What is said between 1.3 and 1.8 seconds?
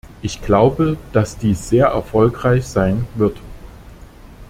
dies